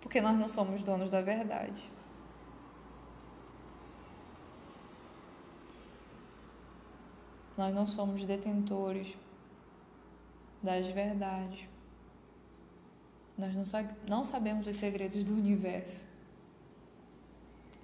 Porque 0.00 0.20
nós 0.22 0.38
não 0.38 0.48
somos 0.48 0.82
donos 0.82 1.10
da 1.10 1.20
verdade. 1.20 1.90
Nós 7.56 7.74
não 7.74 7.86
somos 7.86 8.24
detentores 8.24 9.14
das 10.62 10.86
verdades. 10.86 11.68
Nós 13.36 13.54
não, 13.54 13.64
sab 13.64 13.88
não 14.08 14.24
sabemos 14.24 14.66
os 14.66 14.76
segredos 14.76 15.22
do 15.24 15.34
universo. 15.34 16.06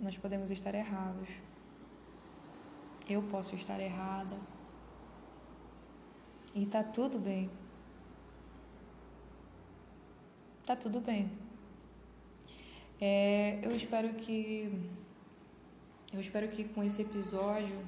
Nós 0.01 0.17
podemos 0.17 0.51
estar 0.51 0.75
errados. 0.75 1.29
Eu 3.09 3.23
posso 3.25 3.55
estar 3.55 3.79
errada. 3.79 4.37
E 6.55 6.65
tá 6.65 6.83
tudo 6.83 7.19
bem. 7.19 7.51
Tá 10.65 10.75
tudo 10.75 11.01
bem. 11.01 11.31
É, 12.99 13.59
eu 13.63 13.75
espero 13.77 14.15
que 14.15 14.73
eu 16.13 16.21
espero 16.21 16.49
que 16.49 16.65
com 16.65 16.83
esse 16.83 17.03
episódio 17.03 17.79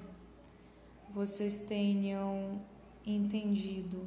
vocês 1.11 1.59
tenham 1.61 2.61
entendido 3.07 4.07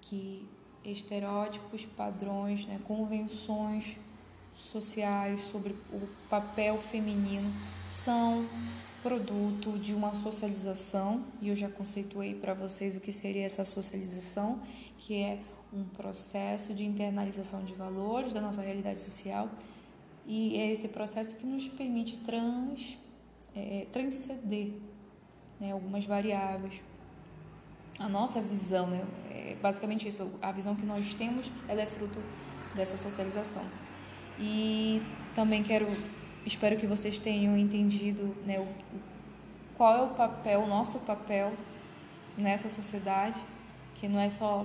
que 0.00 0.48
estereótipos, 0.84 1.84
padrões, 1.84 2.66
né, 2.66 2.80
convenções 2.84 3.96
sociais 4.58 5.42
sobre 5.42 5.74
o 5.92 6.08
papel 6.28 6.78
feminino 6.78 7.50
são 7.86 8.46
produto 9.02 9.78
de 9.78 9.94
uma 9.94 10.12
socialização, 10.12 11.24
e 11.40 11.48
eu 11.48 11.54
já 11.54 11.68
conceituei 11.68 12.34
para 12.34 12.52
vocês 12.52 12.96
o 12.96 13.00
que 13.00 13.12
seria 13.12 13.46
essa 13.46 13.64
socialização, 13.64 14.60
que 14.98 15.22
é 15.22 15.38
um 15.72 15.84
processo 15.84 16.74
de 16.74 16.84
internalização 16.84 17.64
de 17.64 17.72
valores 17.74 18.32
da 18.32 18.40
nossa 18.40 18.60
realidade 18.60 18.98
social, 18.98 19.48
e 20.26 20.56
é 20.56 20.70
esse 20.70 20.88
processo 20.88 21.34
que 21.36 21.46
nos 21.46 21.68
permite 21.68 22.18
trans, 22.18 22.98
é, 23.54 23.86
transcender 23.92 24.72
né, 25.60 25.72
algumas 25.72 26.04
variáveis. 26.04 26.80
A 27.98 28.08
nossa 28.08 28.40
visão, 28.40 28.88
né, 28.88 29.04
é 29.30 29.56
basicamente 29.62 30.06
isso, 30.06 30.30
a 30.42 30.52
visão 30.52 30.74
que 30.74 30.84
nós 30.84 31.14
temos, 31.14 31.50
ela 31.66 31.80
é 31.80 31.86
fruto 31.86 32.20
dessa 32.74 32.96
socialização. 32.96 33.64
E 34.40 35.02
também 35.34 35.62
quero, 35.62 35.86
espero 36.46 36.76
que 36.76 36.86
vocês 36.86 37.18
tenham 37.18 37.56
entendido 37.56 38.34
né, 38.46 38.60
o, 38.60 38.66
qual 39.76 39.96
é 39.96 40.02
o 40.02 40.08
papel, 40.08 40.60
o 40.60 40.66
nosso 40.66 40.98
papel 41.00 41.52
nessa 42.36 42.68
sociedade, 42.68 43.38
que 43.96 44.08
não 44.08 44.20
é 44.20 44.28
só 44.28 44.64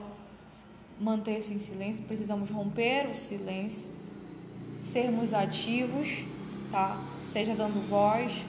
manter-se 0.99 1.53
em 1.53 1.57
silêncio, 1.57 2.03
precisamos 2.03 2.49
romper 2.49 3.09
o 3.09 3.15
silêncio, 3.15 3.87
sermos 4.81 5.33
ativos, 5.33 6.23
tá? 6.71 7.01
Seja 7.23 7.55
dando 7.55 7.87
voz, 7.89 8.43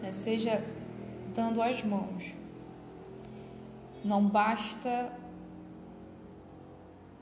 né? 0.00 0.12
seja 0.12 0.64
dando 1.34 1.60
as 1.60 1.82
mãos. 1.82 2.32
Não 4.04 4.24
basta 4.24 5.12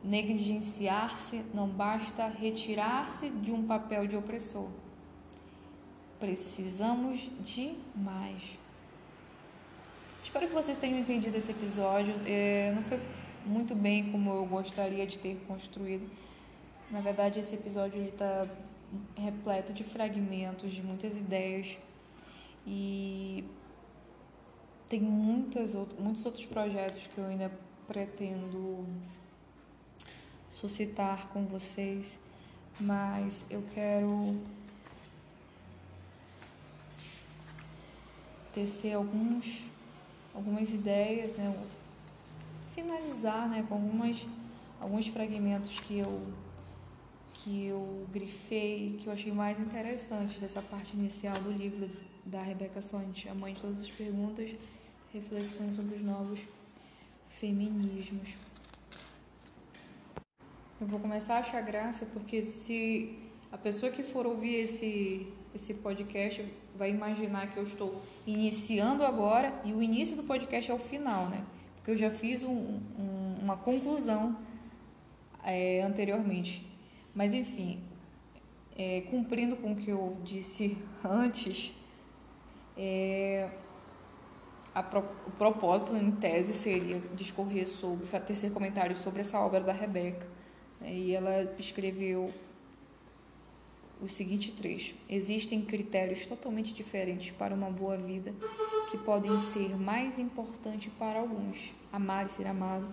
negligenciar-se, 0.07 1.45
não 1.53 1.69
basta 1.69 2.29
retirar-se 2.29 3.29
de 3.29 3.51
um 3.51 3.67
papel 3.67 4.07
de 4.07 4.17
opressor. 4.17 4.71
Precisamos 6.21 7.29
de 7.41 7.75
mais. 7.95 8.59
Espero 10.23 10.47
que 10.47 10.55
vocês 10.55 10.79
tenham 10.79 10.99
entendido 10.99 11.37
esse 11.37 11.51
episódio. 11.51 12.15
É, 12.25 12.73
não 12.75 12.83
foi 12.85 13.01
muito 13.45 13.75
bem 13.75 14.11
como 14.11 14.31
eu 14.31 14.47
gostaria 14.47 15.07
de 15.07 15.19
ter 15.19 15.37
construído. 15.47 16.09
Na 16.91 17.01
verdade, 17.01 17.41
esse 17.41 17.57
episódio 17.57 18.03
está 18.05 18.47
repleto 19.17 19.73
de 19.73 19.83
fragmentos, 19.83 20.73
de 20.73 20.83
muitas 20.83 21.19
ideias 21.19 21.77
e 22.65 23.45
tem 24.89 25.01
muitas, 25.01 25.75
muitos 25.99 26.25
outros 26.25 26.47
projetos 26.47 27.09
que 27.09 27.19
eu 27.19 27.27
ainda 27.27 27.51
pretendo 27.89 28.87
suscitar 30.57 31.29
com 31.29 31.45
vocês, 31.45 32.19
mas 32.81 33.45
eu 33.51 33.63
quero 33.75 34.41
tecer 38.55 38.95
alguns, 38.95 39.65
algumas 40.35 40.71
ideias, 40.71 41.37
né? 41.37 41.55
finalizar 42.75 43.51
né? 43.51 43.67
com 43.69 43.75
algumas, 43.75 44.27
alguns 44.81 45.07
fragmentos 45.09 45.79
que 45.81 45.99
eu 45.99 46.27
que 47.35 47.67
eu 47.67 48.07
grifei, 48.11 48.99
que 48.99 49.07
eu 49.07 49.13
achei 49.13 49.31
mais 49.31 49.61
interessante 49.61 50.41
dessa 50.41 50.63
parte 50.63 50.97
inicial 50.97 51.39
do 51.43 51.53
livro 51.53 51.89
da 52.25 52.43
Rebeca 52.43 52.81
Sonte, 52.81 53.29
a 53.29 53.35
mãe 53.35 53.53
de 53.53 53.61
todas 53.61 53.83
as 53.83 53.91
perguntas, 53.91 54.51
reflexões 55.13 55.77
sobre 55.77 55.97
os 55.97 56.03
novos 56.03 56.41
feminismos. 57.29 58.46
Eu 60.79 60.87
vou 60.87 61.01
começar 61.01 61.37
a 61.37 61.39
achar 61.39 61.63
graça 61.63 62.05
porque 62.13 62.43
se 62.43 63.19
a 63.51 63.57
pessoa 63.57 63.91
que 63.91 64.03
for 64.03 64.27
ouvir 64.27 64.57
esse 64.57 65.27
esse 65.55 65.73
podcast 65.73 66.45
vai 66.75 66.91
imaginar 66.91 67.51
que 67.51 67.57
eu 67.57 67.63
estou 67.63 68.03
iniciando 68.27 69.03
agora 69.03 69.59
e 69.65 69.73
o 69.73 69.83
início 69.83 70.15
do 70.15 70.25
podcast 70.25 70.71
é 70.71 70.75
o 70.75 70.79
final, 70.79 71.31
né? 71.31 71.43
Porque 71.77 71.93
eu 71.93 71.97
já 71.97 72.11
fiz 72.11 72.43
um, 72.43 72.79
um, 72.99 73.37
uma 73.41 73.57
conclusão 73.57 74.37
é, 75.43 75.81
anteriormente. 75.81 76.71
Mas 77.15 77.33
enfim, 77.33 77.81
é, 78.77 79.01
cumprindo 79.11 79.57
com 79.57 79.73
o 79.73 79.77
que 79.77 79.89
eu 79.89 80.19
disse 80.23 80.77
antes, 81.03 81.73
é, 82.77 83.49
pro, 84.91 85.01
o 85.27 85.31
propósito 85.39 85.97
em 85.97 86.11
tese 86.11 86.53
seria 86.53 87.01
discorrer 87.15 87.67
sobre, 87.67 88.07
tecer 88.21 88.53
comentários 88.53 88.99
sobre 88.99 89.23
essa 89.23 89.41
obra 89.41 89.61
da 89.61 89.73
Rebeca. 89.73 90.36
Né? 90.81 90.95
E 90.95 91.15
ela 91.15 91.55
escreveu 91.59 92.33
o 94.01 94.09
seguinte 94.09 94.53
trecho: 94.53 94.95
Existem 95.09 95.63
critérios 95.63 96.27
totalmente 96.27 96.73
diferentes 96.73 97.31
para 97.33 97.55
uma 97.55 97.71
boa 97.71 97.97
vida 97.97 98.35
que 98.91 98.99
podem 98.99 99.39
ser 99.39 99.77
mais 99.77 100.19
importantes 100.19 100.93
para 100.99 101.21
alguns: 101.21 101.73
amar 101.93 102.27
e 102.27 102.29
ser 102.29 102.47
amado, 102.47 102.93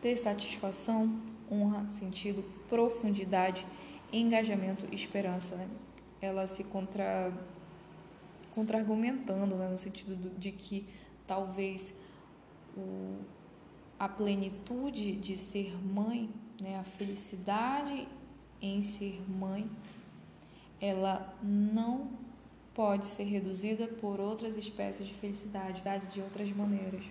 ter 0.00 0.16
satisfação, 0.16 1.20
honra, 1.50 1.86
sentido, 1.88 2.44
profundidade, 2.68 3.66
engajamento, 4.12 4.86
esperança. 4.94 5.56
Né? 5.56 5.68
Ela 6.20 6.46
se 6.46 6.64
contra 6.64 7.32
contra-argumentando, 8.54 9.56
né, 9.56 9.68
no 9.68 9.76
sentido 9.76 10.16
de 10.36 10.50
que 10.50 10.84
talvez 11.28 11.94
o, 12.76 13.17
a 13.98 14.08
plenitude 14.08 15.12
de 15.16 15.36
ser 15.36 15.76
mãe, 15.82 16.30
né, 16.60 16.78
a 16.78 16.84
felicidade 16.84 18.06
em 18.60 18.80
ser 18.80 19.20
mãe, 19.28 19.68
ela 20.80 21.34
não 21.42 22.10
pode 22.72 23.06
ser 23.06 23.24
reduzida 23.24 23.88
por 23.88 24.20
outras 24.20 24.56
espécies 24.56 25.06
de 25.06 25.14
felicidade, 25.14 25.82
de 26.12 26.20
outras 26.20 26.50
maneiras. 26.52 27.04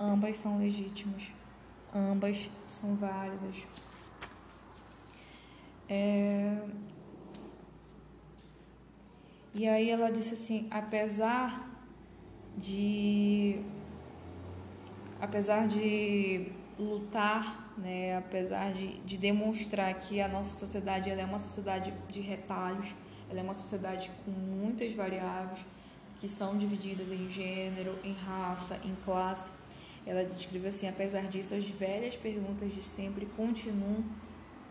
Ambas 0.00 0.38
são 0.38 0.58
legítimas, 0.58 1.30
ambas 1.94 2.50
são 2.66 2.96
válidas. 2.96 3.56
É, 5.88 6.66
e 9.54 9.68
aí 9.68 9.90
ela 9.90 10.10
disse 10.10 10.34
assim: 10.34 10.66
apesar 10.70 11.73
de 12.56 13.62
apesar 15.20 15.66
de 15.66 16.52
lutar, 16.78 17.72
né, 17.78 18.16
apesar 18.16 18.72
de, 18.72 18.98
de 19.00 19.16
demonstrar 19.16 19.94
que 19.94 20.20
a 20.20 20.28
nossa 20.28 20.58
sociedade 20.58 21.08
ela 21.08 21.22
é 21.22 21.24
uma 21.24 21.38
sociedade 21.38 21.92
de 22.08 22.20
retalhos, 22.20 22.94
ela 23.30 23.40
é 23.40 23.42
uma 23.42 23.54
sociedade 23.54 24.10
com 24.24 24.30
muitas 24.30 24.92
variáveis, 24.92 25.60
que 26.20 26.28
são 26.28 26.56
divididas 26.56 27.10
em 27.10 27.28
gênero, 27.28 27.98
em 28.04 28.12
raça, 28.12 28.78
em 28.84 28.94
classe. 29.04 29.50
Ela 30.06 30.24
descreveu 30.24 30.70
assim: 30.70 30.88
apesar 30.88 31.22
disso, 31.28 31.54
as 31.54 31.64
velhas 31.64 32.16
perguntas 32.16 32.72
de 32.72 32.82
sempre 32.82 33.26
continuam 33.36 34.04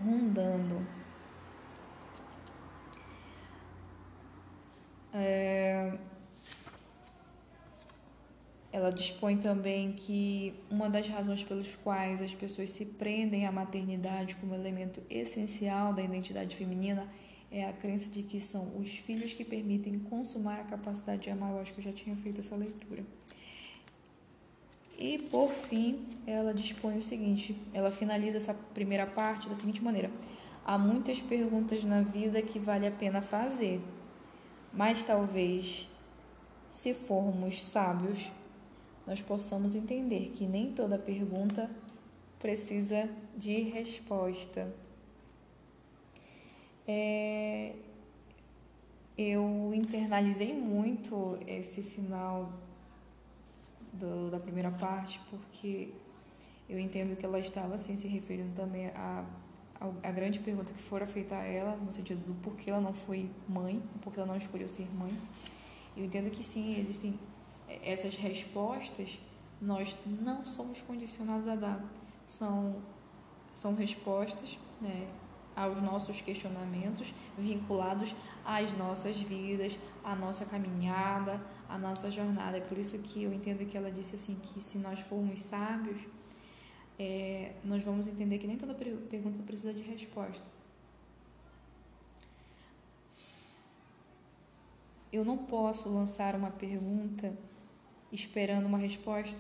rondando. 0.04 0.86
É... 5.14 5.98
Ela 8.74 8.90
dispõe 8.90 9.38
também 9.38 9.92
que 9.92 10.56
uma 10.68 10.90
das 10.90 11.08
razões 11.08 11.44
pelas 11.44 11.76
quais 11.76 12.20
as 12.24 12.34
pessoas 12.34 12.72
se 12.72 12.84
prendem 12.84 13.46
à 13.46 13.52
maternidade 13.52 14.36
como 14.38 14.56
elemento 14.56 15.00
essencial 15.12 15.94
da 15.94 16.02
identidade 16.02 16.56
feminina 16.56 17.08
é 17.52 17.66
a 17.66 17.72
crença 17.72 18.10
de 18.10 18.24
que 18.24 18.42
são 18.42 18.76
os 18.80 18.90
filhos 18.90 19.32
que 19.32 19.46
permitem 19.46 20.00
consumar 20.00 20.60
a 20.62 20.64
capacidade 20.64 21.22
de 21.22 21.30
amar. 21.30 21.52
Eu 21.52 21.60
acho 21.60 21.72
que 21.72 21.82
eu 21.82 21.84
já 21.84 21.94
tinha 21.94 22.16
feito 22.16 22.40
essa 22.40 22.56
leitura. 22.56 23.06
E 24.98 25.20
por 25.20 25.52
fim, 25.52 26.08
ela 26.26 26.52
dispõe 26.52 26.98
o 26.98 27.02
seguinte: 27.02 27.56
ela 27.76 27.92
finaliza 27.92 28.38
essa 28.38 28.56
primeira 28.56 29.06
parte 29.06 29.48
da 29.48 29.54
seguinte 29.54 29.84
maneira: 29.84 30.10
há 30.66 30.80
muitas 30.80 31.22
perguntas 31.22 31.84
na 31.84 32.02
vida 32.02 32.42
que 32.42 32.58
vale 32.58 32.88
a 32.88 32.92
pena 32.92 33.22
fazer, 33.22 33.80
mas 34.74 35.04
talvez, 35.04 35.88
se 36.72 36.96
formos 36.96 37.64
sábios, 37.64 38.32
nós 39.06 39.22
possamos 39.22 39.76
entender 39.76 40.32
que 40.34 40.46
nem 40.46 40.72
toda 40.72 40.98
pergunta 40.98 41.70
precisa 42.40 43.10
de 43.38 43.62
resposta. 43.62 44.74
É, 46.88 47.74
eu 49.18 49.72
internalizei 49.74 50.54
muito 50.54 51.38
esse 51.48 51.82
final 51.82 52.52
do, 53.94 54.30
da 54.30 54.40
primeira 54.40 54.72
parte, 54.72 55.22
porque 55.30 55.90
eu 56.70 56.80
entendo 56.80 57.16
que 57.16 57.26
ela 57.26 57.40
estava 57.40 57.76
assim, 57.76 57.96
se 57.96 58.08
referindo 58.08 58.54
também 58.56 58.88
a, 58.88 59.26
a, 59.80 60.12
grande 60.12 60.40
pergunta 60.40 60.74
que 60.74 60.82
fora 60.82 61.06
feita 61.06 61.36
a 61.36 61.44
ela, 61.44 61.76
no 61.76 61.92
sentido 61.92 62.26
do 62.26 62.34
porquê 62.42 62.72
ela 62.72 62.82
não 62.82 62.94
foi 62.94 63.30
mãe, 63.48 63.82
porquê 64.02 64.20
ela 64.20 64.28
não 64.28 64.38
escolheu 64.38 64.68
ser 64.68 64.88
mãe. 64.96 65.16
Eu 65.96 66.04
entendo 66.06 66.32
que 66.32 66.44
sim, 66.44 66.80
existem 66.80 67.20
essas 67.82 68.16
respostas, 68.16 69.20
nós 69.62 69.96
não 70.06 70.44
somos 70.44 70.82
condicionados 70.82 71.48
a 71.48 71.56
dar. 71.56 71.84
São, 72.26 72.82
são 73.54 73.76
respostas 73.76 74.58
né, 74.82 75.08
aos 75.56 75.82
nossos 75.82 76.22
questionamentos 76.22 77.14
vinculados 77.38 78.16
às 78.46 78.76
nossas 78.78 79.18
vidas, 79.22 79.78
à 80.04 80.16
nossa 80.16 80.46
caminhada, 80.46 81.42
à 81.70 81.78
nossa 81.78 82.12
jornada. 82.12 82.58
É 82.58 82.62
por 82.62 82.78
isso 82.78 82.98
que 83.00 83.24
eu 83.24 83.34
entendo 83.34 83.66
que 83.66 83.78
ela 83.78 83.92
disse 83.92 84.16
assim 84.16 84.36
que 84.36 84.62
se 84.62 84.78
nós 84.78 85.00
formos 85.00 85.40
sábios, 85.40 86.02
é, 87.00 87.54
nós 87.64 87.84
vamos 87.84 88.08
entender 88.08 88.38
que 88.38 88.48
nem 88.48 88.58
toda 88.58 88.74
pergunta 88.74 89.42
precisa 89.44 89.74
de 89.74 89.82
resposta. 89.82 90.46
Eu 95.12 95.24
não 95.24 95.38
posso 95.38 95.90
lançar 95.90 96.36
uma 96.36 96.50
pergunta 96.50 97.34
esperando 98.14 98.66
uma 98.68 98.78
resposta, 98.78 99.38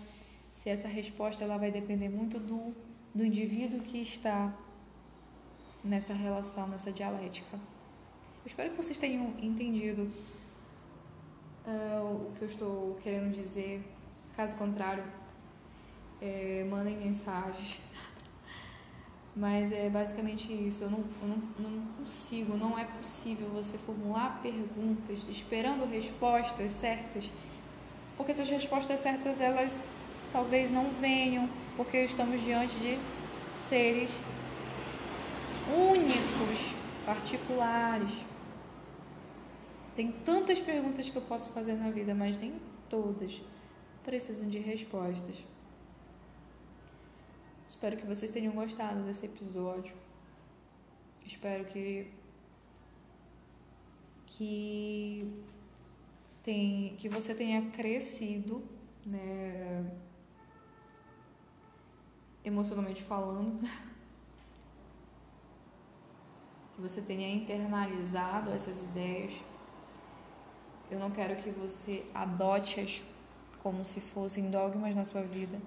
se 0.52 0.70
essa 0.70 0.88
resposta 0.88 1.44
ela 1.44 1.58
vai 1.58 1.72
depender 1.72 2.10
muito 2.10 2.40
do, 2.40 2.74
do 3.14 3.24
indivíduo 3.24 3.80
que 3.82 4.02
está 4.02 4.54
nessa 5.84 6.14
relação, 6.14 6.68
nessa 6.68 6.92
dialética. 6.92 7.56
Eu 7.56 8.48
espero 8.48 8.72
que 8.72 8.78
vocês 8.78 8.98
tenham 8.98 9.34
entendido 9.42 10.12
uh, 11.66 12.28
o 12.28 12.32
que 12.38 12.42
eu 12.42 12.48
estou 12.48 13.00
querendo 13.02 13.34
dizer. 13.34 13.82
Caso 14.36 14.56
contrário, 14.56 15.04
é, 16.22 16.66
mandem 16.70 16.98
mensagens. 16.98 17.80
Mas 19.36 19.72
é 19.72 19.90
basicamente 19.90 20.52
isso. 20.52 20.84
Eu, 20.84 20.92
não, 20.92 21.04
eu 21.22 21.28
não, 21.28 21.38
não 21.60 21.86
consigo, 21.94 22.56
não 22.56 22.78
é 22.78 22.86
possível 22.86 23.48
você 23.50 23.78
formular 23.78 24.42
perguntas 24.42 25.28
esperando 25.30 25.90
respostas 25.90 26.72
certas, 26.72 27.32
porque 28.18 28.32
essas 28.32 28.50
respostas 28.50 29.00
certas 29.00 29.40
elas 29.42 29.80
talvez 30.32 30.72
não 30.72 30.90
venham, 30.92 31.50
porque 31.78 32.04
estamos 32.04 32.42
diante 32.42 32.76
de 32.80 32.98
seres 33.56 34.20
únicos, 35.68 36.74
particulares. 37.06 38.12
Tem 39.96 40.12
tantas 40.12 40.60
perguntas 40.60 41.08
que 41.08 41.16
eu 41.16 41.22
posso 41.22 41.50
fazer 41.52 41.74
na 41.74 41.92
vida, 41.92 42.16
mas 42.16 42.38
nem 42.38 42.54
todas 42.90 43.42
precisam 44.04 44.50
de 44.50 44.60
respostas. 44.60 45.36
Espero 47.70 47.98
que 47.98 48.06
vocês 48.06 48.32
tenham 48.32 48.54
gostado 48.54 49.02
desse 49.04 49.26
episódio. 49.26 49.94
Espero 51.26 51.66
que 51.66 52.12
que 54.26 55.32
tem 56.44 56.96
que 56.98 57.10
você 57.10 57.34
tenha 57.34 57.72
crescido, 57.72 58.62
né, 59.06 59.90
emocionalmente 62.44 63.02
falando. 63.02 63.60
que 66.74 66.82
você 66.82 67.02
tenha 67.02 67.30
internalizado 67.34 68.52
essas 68.52 68.84
ideias. 68.84 69.34
Eu 70.90 71.00
não 71.00 71.12
quero 71.12 71.36
que 71.38 71.50
você 71.50 72.06
adote-as 72.14 73.04
como 73.62 73.86
se 73.86 74.02
fossem 74.02 74.50
dogmas 74.50 74.94
na 74.94 75.04
sua 75.04 75.22
vida, 75.22 75.62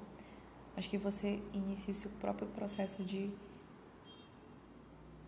mas 0.75 0.87
que 0.87 0.99
você 0.99 1.41
inicie 1.55 1.93
o 1.93 1.95
seu 1.95 2.11
próprio 2.21 2.47
processo 2.49 3.03
de, 3.03 3.31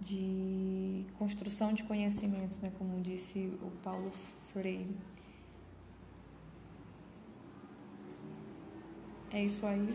de 0.01 1.07
construção 1.19 1.73
de 1.73 1.83
conhecimentos, 1.85 2.61
né? 2.61 2.71
como 2.79 3.01
disse 3.01 3.59
o 3.63 3.71
Paulo 3.83 4.13
Freire. 4.49 4.95
É 9.31 9.45
isso 9.45 9.67
aí. 9.67 9.95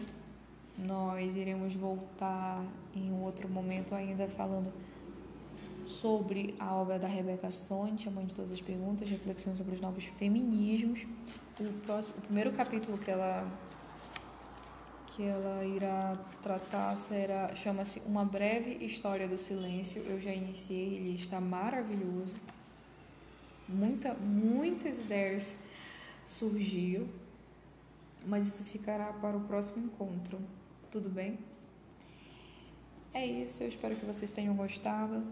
Nós 0.77 1.35
iremos 1.35 1.73
voltar 1.75 2.63
em 2.95 3.11
um 3.11 3.21
outro 3.23 3.49
momento 3.49 3.95
ainda 3.95 4.27
falando 4.27 4.71
sobre 5.85 6.55
a 6.59 6.73
obra 6.73 6.99
da 6.99 7.07
Rebecca 7.07 7.49
Sonte, 7.51 8.07
a 8.07 8.11
mãe 8.11 8.25
de 8.25 8.33
todas 8.33 8.51
as 8.51 8.61
perguntas, 8.61 9.09
reflexões 9.09 9.57
sobre 9.57 9.75
os 9.75 9.81
novos 9.81 10.05
feminismos. 10.05 11.05
O, 11.59 11.73
próximo, 11.85 12.15
o 12.19 12.21
primeiro 12.21 12.51
capítulo 12.53 12.97
que 12.97 13.11
ela 13.11 13.47
que 15.15 15.21
ela 15.23 15.63
irá 15.63 16.17
tratar 16.41 16.95
será 16.97 17.55
chama-se 17.55 18.01
Uma 18.05 18.25
breve 18.25 18.83
história 18.83 19.27
do 19.27 19.37
silêncio. 19.37 20.01
Eu 20.01 20.19
já 20.19 20.33
iniciei, 20.33 20.95
ele 20.95 21.15
está 21.15 21.39
maravilhoso. 21.39 22.33
Muita, 23.69 24.15
muitas 24.15 25.01
ideias 25.01 25.55
surgiu, 26.25 27.07
mas 28.25 28.47
isso 28.47 28.63
ficará 28.63 29.11
para 29.13 29.35
o 29.37 29.41
próximo 29.41 29.85
encontro. 29.85 30.39
Tudo 30.91 31.09
bem? 31.09 31.39
É 33.13 33.25
isso, 33.25 33.63
eu 33.63 33.69
espero 33.69 33.95
que 33.95 34.05
vocês 34.05 34.31
tenham 34.31 34.55
gostado. 34.55 35.23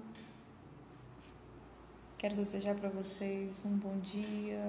Quero 2.17 2.35
desejar 2.35 2.75
para 2.75 2.89
vocês 2.89 3.65
um 3.65 3.75
bom 3.77 3.97
dia, 3.99 4.61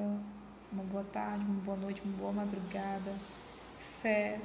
uma 0.73 0.83
boa 0.85 1.05
tarde, 1.05 1.45
uma 1.45 1.61
boa 1.61 1.77
noite, 1.77 2.01
uma 2.03 2.17
boa 2.17 2.33
madrugada. 2.33 3.13
Fé, 4.01 4.41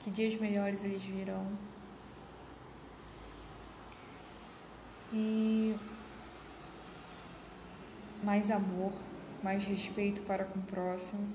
que 0.00 0.10
dias 0.10 0.38
melhores 0.38 0.84
eles 0.84 1.02
virão. 1.02 1.46
E 5.12 5.74
mais 8.22 8.50
amor, 8.50 8.92
mais 9.42 9.64
respeito 9.64 10.20
para 10.22 10.44
com 10.44 10.58
o 10.58 10.62
próximo. 10.62 11.26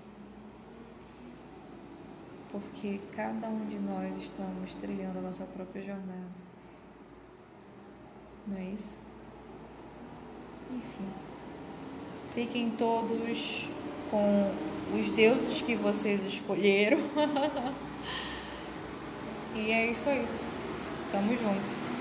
Porque 2.55 3.01
cada 3.11 3.49
um 3.49 3.65
de 3.65 3.77
nós 3.77 4.15
estamos 4.15 4.73
trilhando 4.75 5.19
a 5.19 5.21
nossa 5.21 5.43
própria 5.43 5.83
jornada. 5.83 6.31
Não 8.47 8.57
é 8.57 8.63
isso? 8.63 9.01
Enfim. 10.71 11.09
Fiquem 12.33 12.71
todos 12.71 13.69
com 14.09 14.53
os 14.97 15.11
deuses 15.11 15.61
que 15.61 15.75
vocês 15.75 16.23
escolheram. 16.23 16.99
e 19.53 19.71
é 19.71 19.91
isso 19.91 20.07
aí. 20.07 20.25
Tamo 21.11 21.35
junto. 21.35 21.94